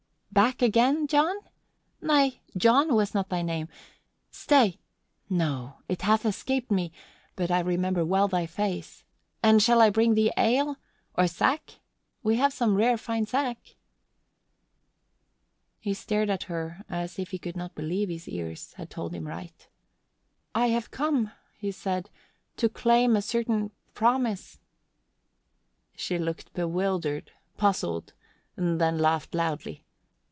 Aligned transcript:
"Back 0.33 0.61
again, 0.61 1.07
John? 1.07 1.35
Nay, 2.01 2.39
John 2.55 2.95
was 2.95 3.13
not 3.13 3.27
thy 3.27 3.41
name. 3.41 3.67
Stay! 4.31 4.79
No, 5.29 5.79
it 5.89 6.03
hath 6.03 6.25
escaped 6.25 6.71
me, 6.71 6.93
but 7.35 7.51
I 7.51 7.59
remember 7.59 8.05
well 8.05 8.29
thy 8.29 8.45
face. 8.45 9.03
And 9.43 9.61
shall 9.61 9.81
I 9.81 9.89
bring 9.89 10.13
thee 10.15 10.31
ale? 10.37 10.77
Or 11.15 11.27
sack? 11.27 11.79
We 12.23 12.37
have 12.37 12.53
some 12.53 12.75
rare 12.77 12.97
fine 12.97 13.25
sack." 13.25 13.75
He 15.81 15.93
stared 15.93 16.29
at 16.29 16.43
her 16.43 16.85
as 16.89 17.19
if 17.19 17.31
he 17.31 17.37
could 17.37 17.57
not 17.57 17.75
believe 17.75 18.07
his 18.07 18.29
ears 18.29 18.71
had 18.77 18.89
told 18.89 19.13
him 19.13 19.27
right. 19.27 19.67
"I 20.55 20.67
have 20.69 20.91
come," 20.91 21.33
he 21.57 21.73
said, 21.73 22.09
"to 22.55 22.69
claim 22.69 23.17
a 23.17 23.21
certain 23.21 23.71
promise" 23.93 24.61
She 25.97 26.17
looked 26.17 26.53
bewildered, 26.53 27.31
puzzled, 27.57 28.13
then 28.55 28.97
laughed 28.97 29.35
loudly. 29.35 29.83